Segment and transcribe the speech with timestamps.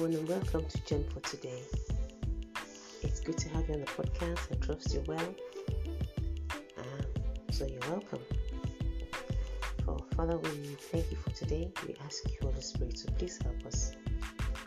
[0.00, 1.62] everyone, and welcome to Gem for Today.
[3.02, 4.50] It's good to have you on the podcast.
[4.50, 5.34] I trust you're well.
[6.78, 7.04] Um,
[7.50, 8.20] so, you're welcome.
[9.84, 10.48] For Father, we
[10.90, 11.70] thank you for today.
[11.86, 13.92] We ask you, Holy Spirit, to please help us.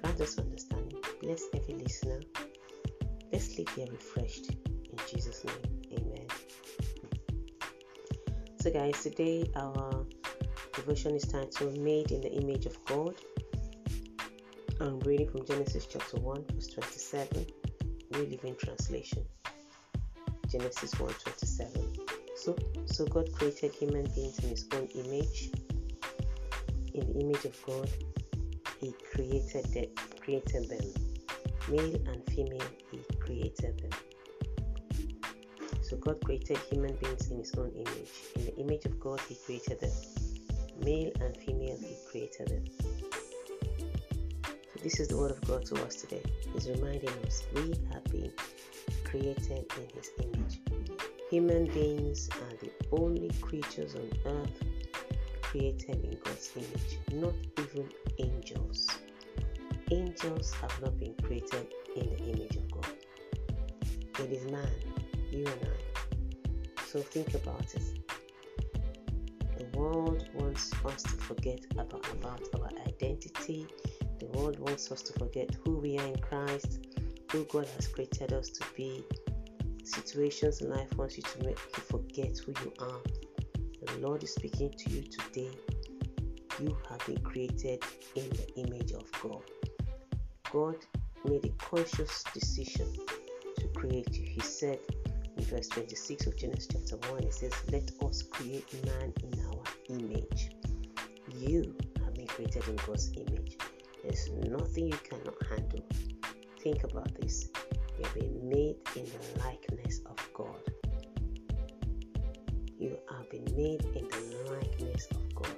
[0.03, 0.99] Grant us understanding.
[1.19, 2.19] Bless every listener.
[3.31, 4.51] Let's leave here refreshed.
[4.51, 6.27] In Jesus' name, amen.
[8.61, 10.05] So, guys, today our
[10.75, 13.15] devotion is titled Made in the Image of God.
[14.83, 17.47] I'm reading from Genesis chapter 1, verse 27,
[18.11, 19.23] New Living Translation.
[20.51, 21.95] Genesis 1 27.
[22.35, 25.51] So, so God created human beings in his own image.
[26.93, 27.89] In the image of God,
[28.81, 29.85] he created them,
[30.19, 30.93] created them.
[31.69, 33.91] Male and female, he created them.
[35.81, 38.11] So God created human beings in his own image.
[38.35, 39.93] In the image of God, he created them.
[40.83, 43.12] Male and female, he created them.
[44.83, 46.21] This is the word of God to us today.
[46.51, 48.33] He's reminding us we have been
[49.05, 50.59] created in His image.
[51.29, 54.61] Human beings are the only creatures on earth
[55.41, 57.89] created in God's image, not even
[58.19, 58.89] angels.
[59.89, 62.93] Angels have not been created in the image of God.
[64.19, 64.67] It is man,
[65.31, 66.83] you and I.
[66.87, 67.83] So think about it.
[69.57, 73.65] The world wants us to forget about, about our identity
[74.33, 76.87] world wants us to forget who we are in Christ,
[77.31, 79.03] who God has created us to be.
[79.83, 83.01] Situations in life wants you to make you forget who you are.
[83.85, 85.51] The Lord is speaking to you today.
[86.59, 87.83] You have been created
[88.15, 89.43] in the image of God.
[90.51, 90.75] God
[91.25, 92.87] made a conscious decision
[93.57, 94.25] to create you.
[94.25, 94.79] He said
[95.37, 99.63] in verse 26 of Genesis chapter 1, He says, Let us create man in our
[99.89, 100.51] image.
[101.35, 103.57] You have been created in God's image.
[104.03, 105.85] There's nothing you cannot handle.
[106.59, 107.49] Think about this.
[107.97, 110.59] You have been made in the likeness of God.
[112.77, 115.55] You have been made in the likeness of God.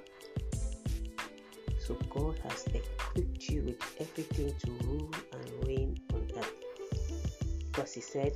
[1.80, 6.52] So God has equipped you with everything to rule and reign on earth.
[7.66, 8.32] Because he said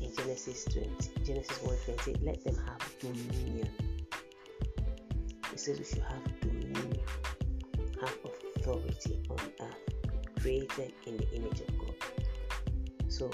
[0.00, 3.68] in Genesis 20, Genesis 1:20, let them have dominion.
[5.50, 7.00] He says we should have dominion,
[8.00, 8.22] have
[8.68, 11.94] authority on earth, created in the image of God.
[13.08, 13.30] So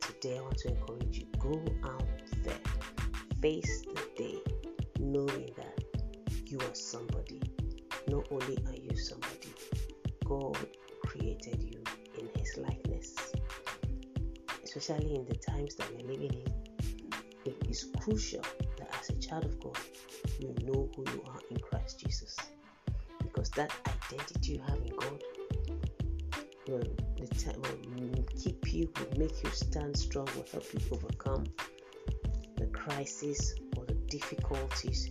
[0.00, 2.06] today I want to encourage you go out
[2.44, 2.54] there,
[3.42, 4.38] face the day,
[5.00, 5.82] knowing that
[6.44, 7.40] you are somebody.
[8.06, 9.52] Not only are you somebody,
[10.24, 10.56] God
[11.04, 11.82] created you
[12.20, 13.32] in His likeness.
[14.62, 17.12] Especially in the times that we're living in,
[17.44, 18.42] it is crucial
[18.78, 19.78] that as a child of God,
[20.38, 22.36] you know who you are in Christ Jesus
[23.36, 25.22] because that identity you have in God
[26.68, 26.78] will,
[27.18, 31.44] will keep you, will make you stand strong, will help you overcome
[32.56, 35.10] the crisis or the difficulties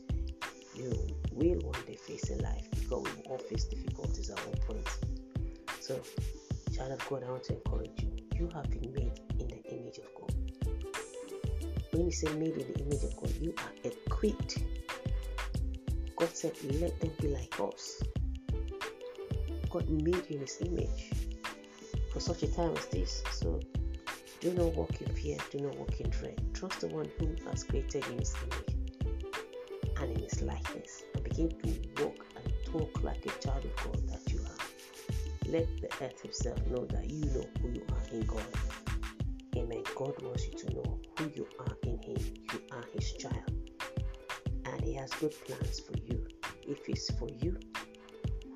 [0.76, 0.92] you
[1.32, 4.90] will one day face in life because we all face difficulties at one point.
[5.80, 6.02] So,
[6.76, 8.12] child of God, I want to encourage you.
[8.36, 10.34] You have been made in the image of God.
[11.92, 14.58] When you say made in the image of God, you are equipped.
[16.16, 18.02] God said, Let them be like us.
[19.70, 21.12] God made you in His image
[22.12, 23.24] for such a time as this.
[23.32, 23.60] So
[24.40, 26.40] do not walk in fear, do not walk in dread.
[26.54, 28.76] Trust the one who has created you in His image
[29.98, 34.08] and in His likeness and begin to walk and talk like a child of God
[34.08, 35.52] that you are.
[35.52, 38.46] Let the earth Himself know that you know who you are in God.
[39.58, 39.84] Amen.
[39.96, 42.18] God wants you to know who you are in Him.
[42.54, 43.35] You are His child.
[45.06, 46.26] Has good plans for you.
[46.68, 47.60] If it's for you,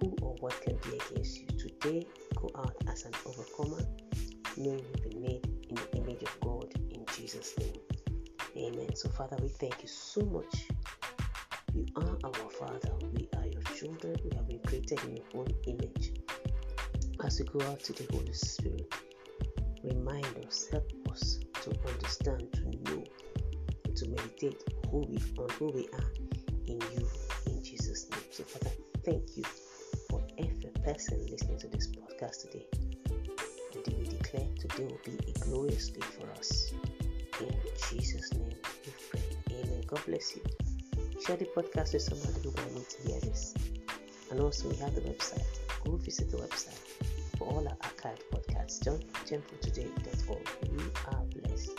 [0.01, 1.45] who or what can be against you.
[1.59, 3.85] Today, go out as an overcomer,
[4.57, 7.77] knowing you've been made in the image of God in Jesus' name.
[8.57, 8.95] Amen.
[8.95, 10.69] So, Father, we thank you so much.
[11.75, 12.93] You are our Father.
[13.13, 14.15] We are your children.
[14.23, 16.13] We have been created in your own image.
[17.23, 18.91] As we go out to the Holy Spirit,
[19.83, 23.03] remind us, help us to understand, to know,
[23.95, 26.11] to meditate who we on who we are
[29.05, 29.43] So, you
[30.09, 32.65] for every person listening to this podcast today.
[33.73, 36.73] And we declare today will be a glorious day for us.
[37.39, 37.55] In
[37.89, 38.53] Jesus' name
[38.85, 39.21] we pray.
[39.51, 39.83] Amen.
[39.87, 40.41] God bless you.
[41.25, 43.53] Share the podcast with somebody who might need to hear this.
[44.31, 45.47] And also we have the website.
[45.85, 46.77] Go visit the website
[47.37, 48.83] for all our archived podcasts.
[48.83, 48.99] John,
[50.71, 51.71] We are blessed.